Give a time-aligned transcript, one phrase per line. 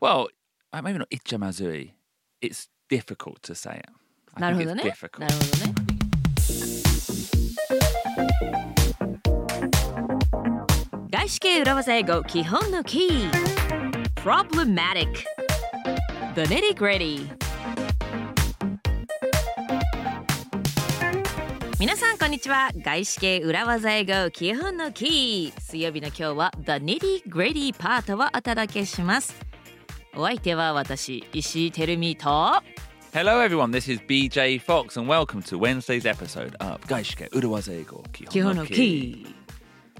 [0.00, 0.28] Well,
[0.72, 1.92] uh, maybe not Ichamazui.
[2.40, 3.90] It's difficult to say it.
[4.40, 4.90] な I る think ほど it's ね。
[4.90, 5.20] difficult.
[5.20, 6.80] なるほどね。
[11.10, 13.30] 外資系裏技英語基本のキー
[14.16, 15.24] Problematic
[16.34, 17.28] The nitty gritty
[21.78, 29.49] 皆さんこんにちは外資系裏技英語基本のキー水曜日の今日は The nitty gritty パートをお届けします
[30.15, 32.61] お相手は私石井てるみと
[33.13, 33.71] Hello, everyone.
[33.71, 39.35] This is BJ Fox, and welcome to Wednesday's episode of Gaishike Uruwaze Eigo 基本のキー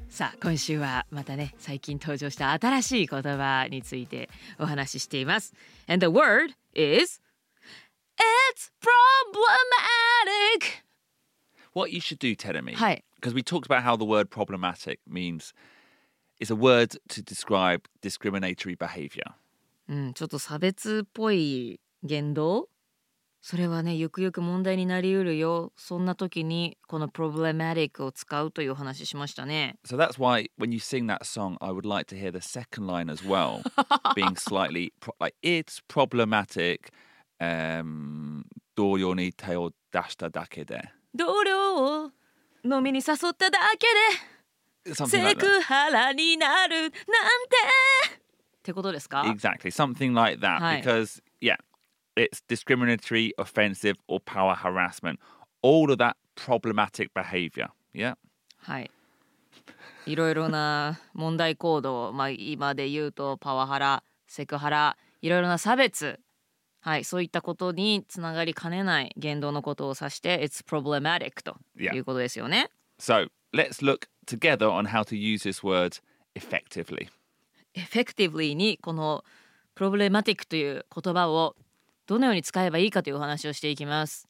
[0.09, 5.53] さあ今週はまたね最近登場した新しい言葉についてお話ししています
[5.87, 7.21] And the word is
[8.55, 10.83] It's problematic
[11.73, 13.03] What you should do, Teremi, はい。
[13.19, 15.53] because we talked about how the word problematic means
[16.39, 19.33] it's a word to describe discriminatory behavior.
[19.90, 22.68] うん、ちょっと差別っぽい言動
[23.42, 32.30] それはねゆくゆく問題になりうるよそんな時にこの problematic を使うというお話ししましたね So that's why when you sing that song, I would like to hear
[32.30, 33.62] the second line as well,
[34.14, 36.92] being slightly like it's problematic.
[37.40, 38.44] Um,
[38.76, 40.82] 同様に手を出しただけで。
[41.14, 42.10] 同僚を
[42.64, 43.58] 飲みに誘っただ
[44.84, 46.96] けでセク.ハラになるなんて
[48.60, 50.60] ってことですか Exactly, something like that.
[50.60, 50.80] Hi.
[50.80, 51.56] Because yeah,
[52.16, 55.18] it's discriminatory, offensive, or power harassment.
[55.62, 57.68] All of that problematic behavior.
[57.94, 58.16] Yeah.
[58.58, 58.90] はい。
[60.06, 66.20] いろいろな問題行動、まあ、今で言うとパワハラ、セクハラ、いろいろな差別、
[66.80, 71.94] はい、そういったことにつながりかねない言動のことを指して、It's problematic と Yeah.
[71.94, 72.70] いうことですよね。
[72.98, 76.00] So let's look together on how to use this word
[76.34, 77.08] effectively.
[77.74, 79.24] Effectively にこの
[79.76, 81.56] problematic という言葉を
[82.06, 84.28] どのように使えばいいかというお話をしていきます。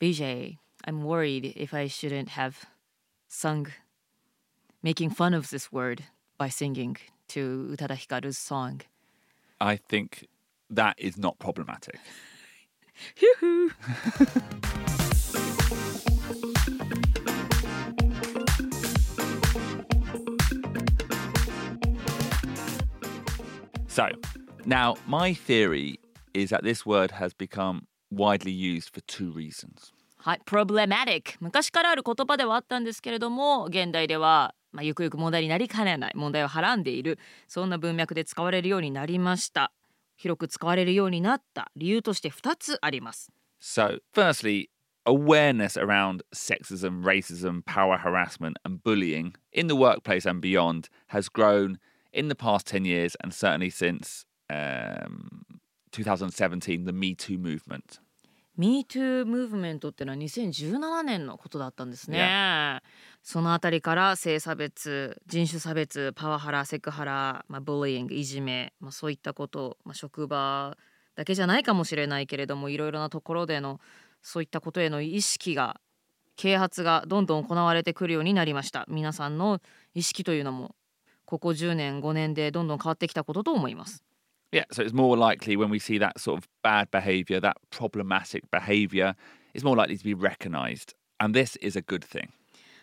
[0.00, 2.54] BJ, I'm worried if I shouldn't have
[3.28, 3.68] sung
[4.82, 6.02] making fun of this word
[6.38, 6.96] by singing
[7.28, 8.84] to 宇多田ヒカル 's song.
[9.58, 10.28] I think
[10.70, 11.98] that is not problematic.
[23.92, 24.08] So,
[24.64, 26.00] now my theory
[26.32, 29.92] is that this word has become widely used for two reasons.
[30.16, 39.74] はい、problematic 昔からある言葉ではあったんですけれども現代では、まあ、ゆくゆく問題になりかねない問題をはらんでいるそんな文脈で使われるようになりました
[40.16, 43.30] 広く使われるようになった理由として2つあります
[43.60, 44.70] So, firstly,
[45.04, 51.76] awareness around sexism, racism, power harassment, and bullying in the workplace and beyond has grown
[52.12, 55.44] in the past 10 years and certainly since um,
[55.92, 58.00] 2017, the Me Too movement.
[58.58, 62.80] MeToo ムーブメントっていうのは2017年のことだったんですね。
[63.22, 70.76] そのあたりから性差別人種差別パワハラセクハラ、まあ、ブリングいじめ、まあ、そういったこと、まあ、職場
[71.14, 73.80] だけじゃないかもしれないけれどもいろいろなところでの
[74.22, 75.80] そういったことへの意識が
[76.36, 79.60] 啓発がどんどん行われてくるようになりました皆さんの
[79.94, 80.74] 意識というのも
[81.32, 84.04] ここ10年5年でどんどん変わってきたことと思います
[84.52, 88.42] Yeah, so it's more likely when we see that sort of bad behavior, that problematic
[88.50, 89.14] behavior,
[89.54, 90.92] it's more likely to be recognized.
[91.18, 92.28] And this is a good thing.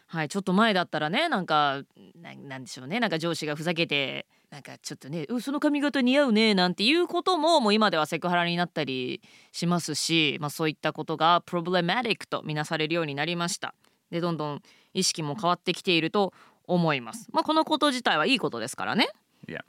[0.08, 1.84] はい、ちょっと前だったらねなんか
[2.16, 9.22] ななんでしょうねなんか上司がふざけてなんかちょっとね「うんその髪型似合うね」なんていうことももう今ではセクハラになったり
[9.52, 13.76] しますし、まあ、そういったことが problematic とみなされるようになりました。
[14.10, 14.62] でどんどん
[14.96, 16.34] 意識も変わってきていると
[16.70, 17.28] 思います。
[17.34, 19.10] まあ、このこと自体はいいことですからね。
[19.48, 19.62] Yeah.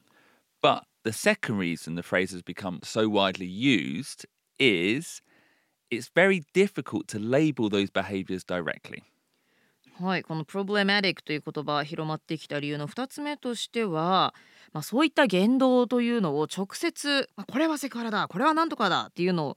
[0.62, 4.28] But the second reason the phrase has become so widely used
[4.58, 5.22] is
[5.90, 9.02] it's very difficult to label those behaviors directly.
[10.02, 14.34] はい、この problematic という言葉広まってきた理由の2つ目としては、
[14.72, 19.56] まあ、そういった言動というのを直接、まあ、これはセクハラだこれはなんとかだっていうのを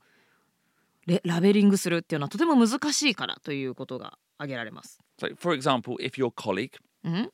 [1.06, 5.00] レラベリングするっていうのはとても難しいからということが挙げられます。
[5.18, 6.72] So, for example, if your colleague
[7.06, 7.32] うん、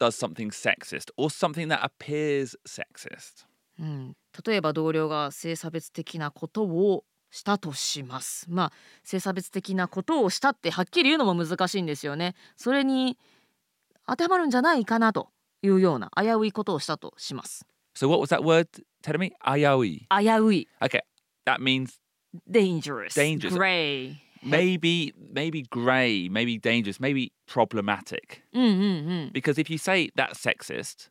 [0.00, 3.46] does something sexist or something that appears sexist,
[3.78, 8.46] うん、例えば同僚が性差別的なことをしたとします。
[8.48, 8.72] まあ
[9.04, 12.34] 性差別的なことをしたってはっきり言うのも難しいんですよね。
[12.56, 13.16] それに
[14.06, 15.28] 当てはまるんじゃないかなと
[15.62, 17.64] いうような危ういことをしたとします。
[17.94, 18.66] so what was that word
[19.02, 19.32] telling me?
[19.44, 20.06] Ayaoi.
[20.10, 21.00] 危うい Okay,
[21.46, 21.98] that means
[22.50, 23.54] dangerous Dangerous.
[23.56, 28.43] gray maybe maybe grey, maybe dangerous, maybe problematic.
[28.53, 28.75] うんうんう
[29.27, 31.09] ん Because if you say that's sexist,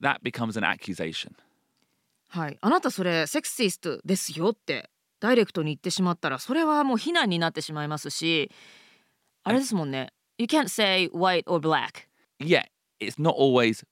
[0.00, 1.32] that becomes an accusation.
[2.28, 4.88] はいあなたそれセクシストですよって
[5.20, 8.50] ダイレクトに言ってしまったらそれはもう非難になってしまいますし
[9.44, 12.08] あれですもんね You can't say white or black
[12.40, 12.64] Yeah,
[12.98, 13.84] it's not always.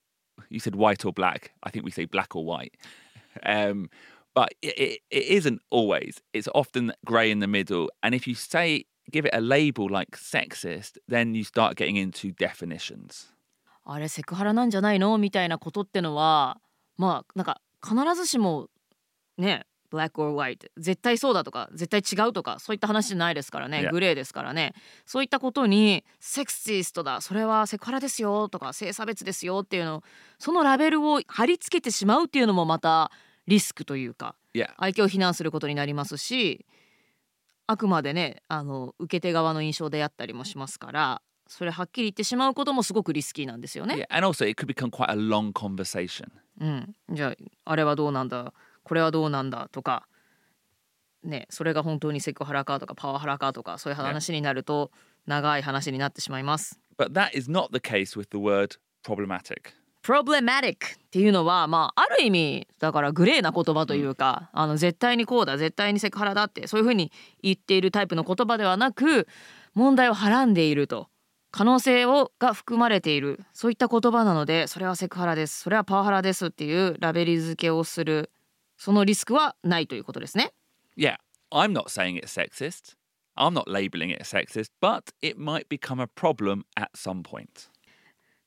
[0.48, 1.52] You said white or black.
[1.62, 2.72] I think we say black or white.
[3.44, 3.88] Um,
[4.35, 6.21] but it, it, isn't always.
[6.33, 7.87] It's often grey in the middle.
[8.03, 12.33] And if you say give it a label like sexist, then you start getting into
[12.35, 13.31] definitions.
[13.85, 15.17] あれセクハラなんじゃないの？
[15.17, 16.59] みたいなことってのは
[16.97, 18.67] まあなんか必ずしも
[19.37, 23.91] ね black or white 絶対そうだとか絶対違うとかそういった話じゃないですからね Yeah.
[23.91, 24.73] グレーですからね
[25.05, 30.03] そういったことにセクシストだそれはセクハラですよとか性差別ですよっていうの
[30.39, 33.11] そのラベルを貼り付けてしまうっていうのもまた
[33.47, 34.69] リスクというか Yeah.
[34.77, 36.65] 相手を非難することになりますし
[37.67, 43.95] あくまでねあの受け手側の印象であったりもしますからそれはっきり言ってしまうこともすごくリスキーなんですよね。
[43.95, 46.27] Yeah, and also it could become quite a long conversation.
[46.61, 48.53] うん、じゃああれはどうなんだ？
[48.83, 49.67] これはどうなんだ？
[49.73, 50.07] とか
[51.21, 54.91] ねそれが本当にセクハラかとかパワハラかとかそういう話になると
[55.27, 56.79] 長い話になってしまいます。
[56.97, 59.73] But that is not the case with the word problematic.
[60.05, 67.11] Problematic っていうのはまあある意味だからグレーな言葉というか、あの絶対にこうだ絶対にセクハラだってそういうふうに
[67.41, 69.27] 言っているタイプの言葉ではなく
[69.73, 71.09] 問題をはらんでいると。
[71.49, 73.39] 可能性をが含まれている。
[73.53, 75.61] そういった言葉なのでそれはセクハラです。
[75.61, 76.47] それはパワハラです。
[76.47, 78.29] っていうラベル付けをする。
[78.77, 80.51] そのリスクはないということですね。
[80.97, 81.15] Yeah,
[81.51, 82.97] I'm not saying it's sexist.
[83.37, 87.69] I'm not labeling it sexist, but it might become a problem at some point.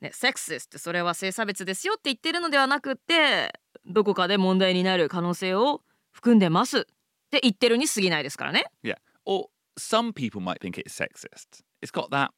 [0.01, 3.53] ね、セクシスってそれは性差別ですよって言ってるのではなくって
[3.85, 6.83] どこかで問題になる可能性を含んでますっ
[7.31, 8.67] て言ってるに過ぎないですからね。
[8.83, 8.97] Yeah.
[9.25, 9.47] Or
[9.79, 11.65] some people might think it's sexist.
[11.83, 12.31] It's got that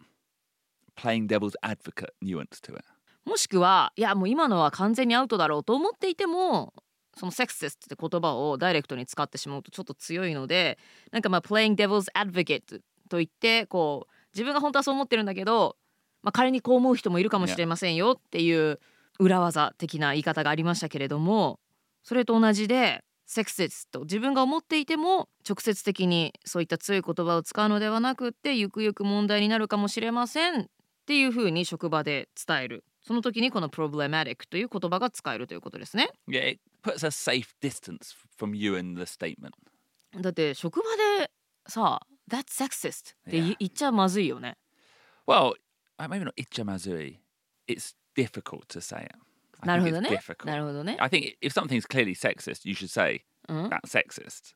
[0.97, 2.85] playing devil's advocate nuance to it.
[3.27, 6.73] もしくはいやもう今のは完全にアウトだろうと思っていても
[7.17, 10.79] そのセクシスって言葉をダイレクトに使ってしまうとちょっと強いので
[11.12, 12.81] なんかまあ playing devil's advocate
[13.11, 15.77] と言ってこう自分が本当はそう思ってるんだけど、
[16.23, 18.79] まあ、仮にこう思う人もいるかもしれませんよっていう
[19.19, 21.61] 裏技的な言い方がありましたけれども
[22.03, 30.67] それと同じでセクシスと自分が思っていても直接的にそういった強い言葉を使うのではなくってゆくゆく問題になるかもしれませんっ
[31.07, 32.85] ていうふうに職場で伝える。
[33.03, 36.11] その時にこの problematic という言葉が使えるということですね。
[36.29, 39.53] Yeah, it puts a safe distance from you in the statement.
[40.21, 40.85] だって職場
[41.21, 41.31] で
[41.69, 44.57] さ That's sexist って言っちゃまずいよね。
[45.27, 45.55] Well, uh,
[46.08, 47.19] maybe not ichamazui.
[47.69, 49.12] It's difficult to say it.
[49.62, 50.47] I なる think ほど it's ね difficult.
[50.47, 54.55] なるほどね I think if something's clearly sexist, you should say うん that's sexist.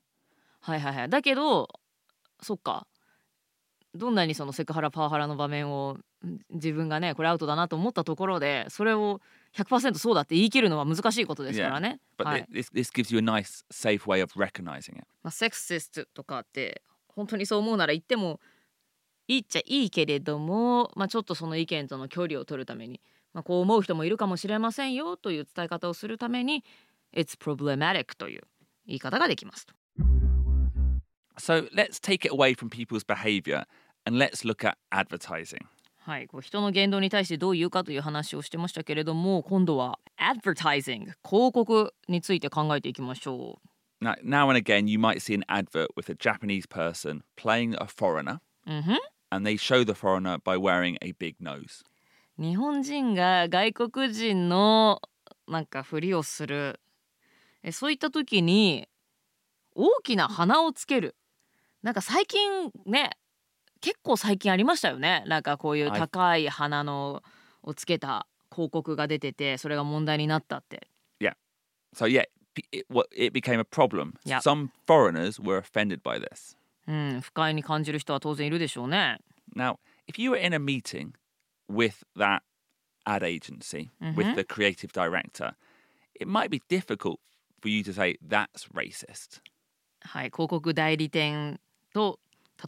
[0.60, 1.68] はいはいはいだけど
[2.40, 2.86] そっか
[3.94, 9.20] どんなにそのセクハラパワハラの場面をん自分がねこれアウトだなと思ったところでそれを
[9.56, 12.00] 100%そうだって言い切るのは難しいことですからね。
[12.18, 15.06] But はい thi- this, this gives you a nice, safe way of recognizing it.
[15.22, 18.40] まあ、セクシストとかって本当にそう思うなら言っても
[19.26, 23.00] いいっちゃいいけれども、まあ、ちょっとその意見との距離を取るために、
[23.32, 26.64] まあ、こう思う人もいるかもしれませんよという伝え方をするために
[27.14, 28.42] 「It's problematic」という
[28.86, 29.74] 言い方ができますと。
[31.36, 33.66] So let's take it away from people's behavior
[34.04, 35.64] and let's look at advertising.
[35.98, 43.58] はい、こう人の言動に対してどう言うかという話をしてましたけれども今度は advertising 広告について考えていきましょ
[44.02, 47.86] Now, now and again, you might see an advert with a Japanese person playing a
[47.86, 49.13] foreigner, う。
[49.30, 51.84] And they show the foreigner by wearing a big nose.
[52.38, 55.00] 日本人が外国人の
[55.46, 56.80] なんかふりをする
[57.62, 58.88] えそういった時に
[59.74, 61.14] 大きな鼻をつける
[61.82, 63.10] なんか最近ね
[63.80, 67.22] 結構最近ありましたよねなんかこういうはい高い鼻の
[67.62, 70.88] をつけた広告が出ててそれが問題になったって
[71.94, 72.24] So yeah,
[72.72, 74.14] it, it became a problem.
[74.24, 74.42] Yep.
[74.42, 76.56] Some foreigners were offended by this.
[76.86, 79.18] うん不快に感じる人は当然いるでしょうね
[79.56, 79.76] Now,
[80.06, 81.12] if you were in a meeting
[81.70, 82.40] with that
[83.06, 84.34] ad agency, with Mhm.
[84.36, 85.54] the creative director,
[86.18, 87.18] it might be difficult
[87.60, 89.40] for you to say that's racist.
[90.00, 91.60] はい広告代理店
[91.92, 92.18] と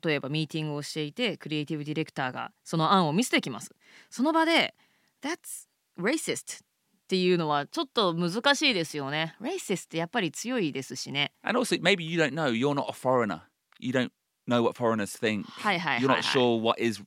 [0.05, 3.75] 例えばミーティングをしていてクリエイティブディレクターがその案を見せてきます
[4.11, 4.75] その場で
[5.23, 5.69] That's
[5.99, 6.67] racist っ
[7.09, 13.43] ていうのはちょっと難しいですよね racist ってやっぱり強いですしね And also, maybe you don't know, you're not a foreigner.
[13.80, 14.12] You don't
[14.48, 15.46] know what foreigners think.
[15.46, 17.02] はいはい You're はい、は not い、 sure what is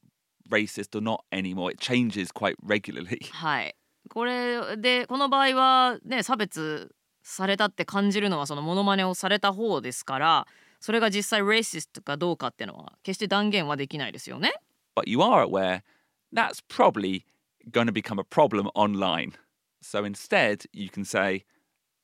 [0.51, 1.73] racist or not anymore.
[1.73, 3.31] It changes quite regularly.
[3.33, 3.75] はい
[4.11, 10.47] これでこの場合はね差別されたって感じるのはそのモノマネをされた方ですから
[10.79, 14.53] それが実際 racist かどうかっていうのは決して断言はできないですよね
[14.95, 15.83] But you are aware
[16.35, 17.25] that's probably
[17.71, 19.33] going to become a problem online.
[19.81, 21.45] So instead, you can say,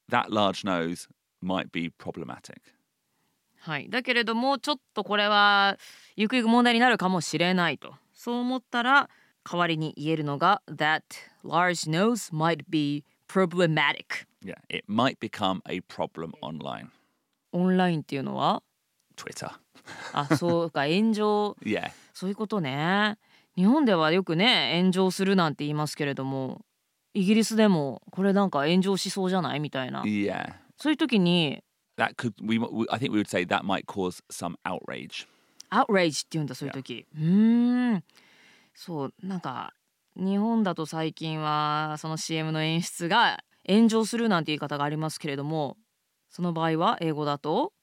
[0.09, 1.09] that large nose
[1.41, 2.59] might be problematic.
[3.66, 5.78] はい、だけれどもちょっとこれは
[6.16, 9.10] ゆくゆく問題になるかもしれないとそう思ったら
[9.44, 11.02] 代わりに言えるのが That
[11.44, 16.90] large nose might be problematic Yeah, it might become a problem online.
[17.52, 18.62] オンラインっていうのは？
[19.18, 19.60] Twitter.
[20.14, 21.90] あそうか炎上 Yeah.
[22.14, 23.18] そういうことね
[23.56, 26.62] 日本ではよくね炎上するなんて言いますけれども
[27.16, 29.60] イギリスでもこれなんか炎上しそうじゃない？
[29.60, 30.54] みたいな Yeah.
[30.78, 31.64] そういう時に
[31.98, 35.26] That could we, we I think we would say that might cause some outrage.
[35.72, 38.04] outrage って言うんだそういう時うーん
[38.74, 39.74] そうなんか
[40.16, 45.78] 日本だと最近はその CM の演出が炎上するなんて言い方がありますけれども
[46.30, 47.74] その場合は英語だと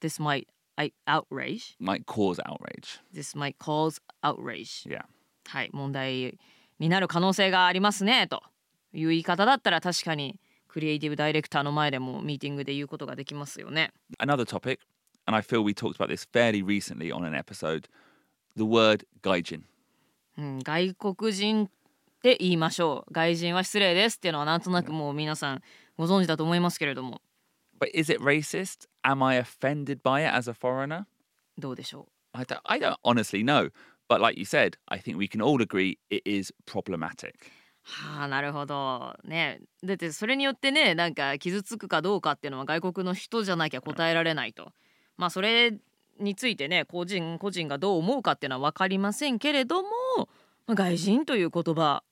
[0.00, 3.00] This might I- outrage Might cause outrage.
[3.14, 5.04] This might cause outrage Yeah.
[5.48, 6.38] はい問題
[6.78, 8.42] になる可能性がありますねと
[8.92, 10.38] いう言い方だったら確かに
[10.74, 14.80] クリエイティブダイレクターの前でもミーティングで言うことができますよね Another topic,
[15.24, 17.84] and I feel we talked about this fairly recently on an episode.
[18.56, 19.62] The word gaijin.
[20.36, 21.68] うん、外国人っ
[22.20, 25.62] て言いましょう外人は失礼ですっていうのはなんとなくもう皆さん
[25.96, 27.22] ご存知だと思いますけれども
[27.78, 28.88] But is it racist?
[29.04, 31.04] Am I offended by it as a foreigner?
[31.56, 33.70] どうでしょ I don't, I don't honestly know.
[34.08, 37.52] But like you said, I think we can all agree it is problematic.
[37.86, 39.14] うはあなるほど。
[39.24, 44.72] ねだってそれによってねなんか傷つくかどうかっていうのは外国の人じゃなきゃ答えられないと。
[45.16, 45.76] まあそれ
[46.18, 49.88] についてね個人個人がどう思うかっていうのは分かりませんけれども、
[50.66, 52.02] まあ外人という言葉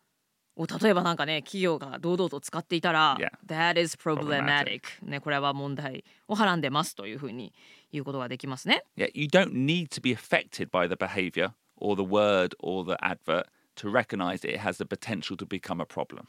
[0.56, 3.16] を例えばなんかね企業が堂々と使っていたら.
[3.46, 7.54] That is problematic ねこれは問題をはらんでますというふうに
[7.92, 8.84] 言うことができますね。
[8.96, 13.46] Yeah, you don't need to be affected by the behavior or the word or the advert
[13.82, 16.26] to recognize it has the potential to become a problem.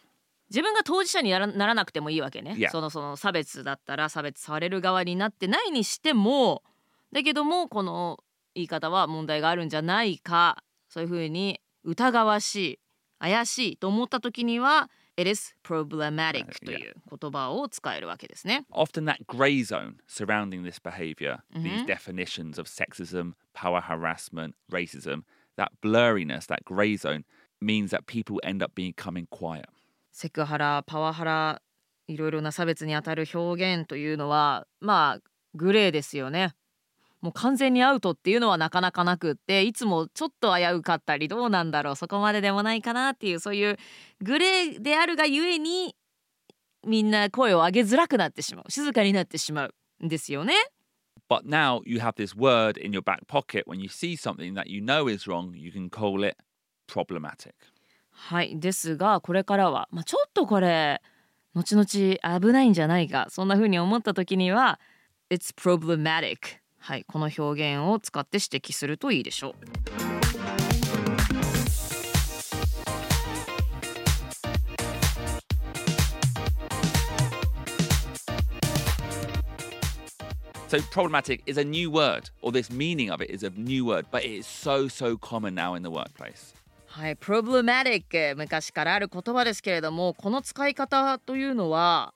[0.50, 2.70] 自分が当事者にならならなくてもいいわけね、Yeah.
[2.70, 6.64] そのその差別だったら差別される側になってないにしても
[7.12, 8.20] だけどもこの
[8.54, 12.80] 言い方は問題があるんじゃないかそういうふうに疑わしい
[13.20, 18.66] 怪しいと思った時には It is problematic という言葉を使えるわけですね。
[18.72, 25.24] Often that grey zone surrounding this behavior, these definitions of sexism, power harassment, racism,
[25.56, 27.26] that blurriness, that grey zone
[27.64, 29.66] means that people end up becoming quiet.
[30.12, 31.62] セクハラパワハラ
[32.08, 35.20] いろいろな差別にあたる表現というのはまあ
[35.56, 36.54] グレーですよね。
[37.22, 43.78] もう完全にアウトっていうのはなかなかなくっていつもちょっと危うかったりどうなんだろうそこまででもないかなっていうそういう
[44.22, 45.96] グレーであるがゆえに
[46.86, 50.54] みんな声を上げづらくなってしまう静かになってしまうんですよね。
[51.30, 54.82] But now you have this word in your back pocket when you see something that you
[54.82, 56.36] know is wrong, you can call it
[56.88, 57.54] problematic.
[58.12, 61.02] はいですがこれからは、まあ、ちょっとこれ
[61.56, 64.80] 後々危ないんじゃないかそんな風に思った時には
[65.30, 66.38] It's problematic
[66.78, 69.54] はいこの表現を使って指摘するといいでしょう
[80.74, 84.08] So problematic is a new word, or this meaning of it is a new word,
[84.10, 86.52] but it is so, so common now in the workplace.
[86.96, 92.14] はい、problematic 昔からある言葉ですけれどもこの使い方というのは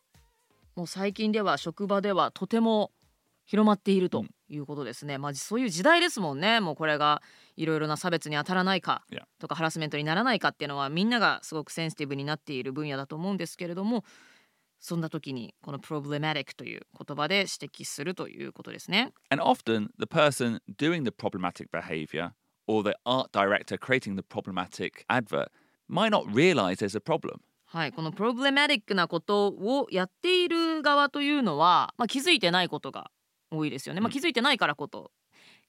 [0.76, 2.92] もう最近では職場ではとても
[3.46, 6.60] 広まっているということですね、まあそういう時代ですもんね。
[6.60, 7.24] もうこれが
[7.56, 9.02] いろいろな差別に当たらないか.
[9.40, 14.06] とかハラスメントにならないかっていうのはみんながすごくセンシティブになっている分野だと思うんですけれども
[14.80, 19.12] そんな時にこの problematic という言葉で指摘するということですね。
[19.30, 22.32] And often the person doing the problematic behavior
[22.68, 25.48] or the art director creating the problematic advert
[25.90, 27.40] might not realize there's a problem.
[27.66, 33.12] はい、このプロブレマティックなことをやっている側というのは、まあ、気づいてないことが
[33.52, 34.00] 多いですよね。
[34.00, 35.12] まあ、気づいてないからこと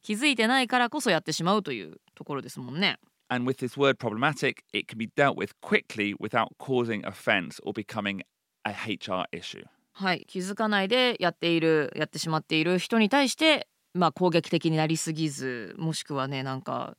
[0.02, 2.98] 気づいてないからこそやってしまうというところですもんね。
[3.30, 8.22] And with this word problematic, it can be dealt with quickly without causing offense or becoming
[8.64, 9.64] a HR issue.
[9.92, 16.96] はい、気づかないでやっているやってしまっている人に対して、まあ、攻撃的になりすぎずもしくはねなんか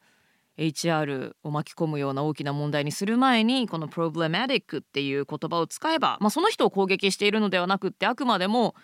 [0.58, 8.76] HR を巻き込むような大きな問題にする前にこの problematic っていう言葉を使えば、まあ、その人を攻撃しているのではなくってあくまでも.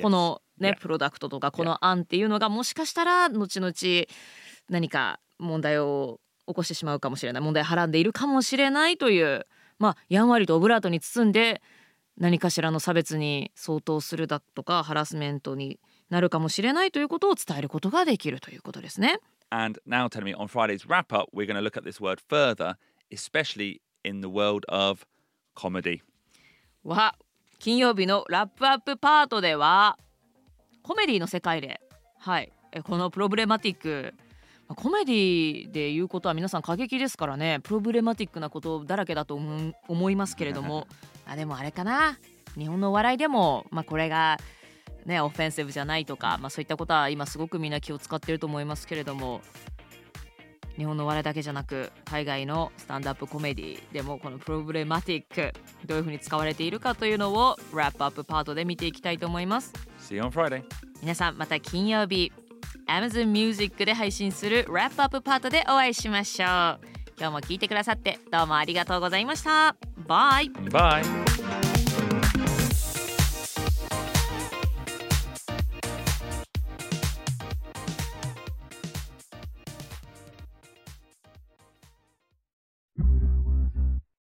[0.00, 0.80] このね、Yeah.
[0.80, 3.72] プロダクトとかこの案っていうのがもしかしたら後々
[4.68, 9.46] 何か問題を起こしてしまうかもしれない問題をはらんでいるかもしれないという
[9.78, 11.60] まあやんわりとオブラートに包んで
[12.16, 15.80] 何かしらの差別に相当するだとかハラスメントに
[16.10, 19.18] なるかもしれないということを伝えることができるということですね。
[19.50, 22.76] And now, tell me, on Friday's wrap up, we're going to look at this word further,
[23.10, 25.04] especially in the world of
[25.54, 26.00] comedy.
[26.84, 27.14] は
[27.58, 29.96] 金曜日のラップアップパートでは
[30.82, 31.80] コメディの世界で
[32.18, 32.52] はい。
[32.84, 34.14] このプロブレマティック。
[34.68, 37.58] コメディで言うことは皆さん過激ですからね。
[37.62, 39.34] プロブレマティックなことだらけだと
[39.88, 40.86] 思いますけれども。
[41.26, 42.18] あでもあれかな。
[42.56, 44.38] 日本のお笑いでも、まあ、これが
[45.06, 49.40] ねオフェンシブじゃないとか、まあ、そういったことは今すごくみんな気を使ってると思いますけれども
[50.76, 55.52] 日本の笑いだけじゃなく海外のスタンダップコメディでもこのプロブレマティック
[55.86, 59.72] どういうふうに使われているかというのをラップアップパートで見ていきたいと思います。
[60.00, 60.62] See you on Friday.
[61.00, 62.32] 皆さんまた金曜日
[62.86, 66.80] Amazon Music で配信するラップアップパートでお会いしましょう。
[67.18, 69.76] 今日も聞いてくださってどうもありがとうございました。
[70.06, 71.21] バイバイ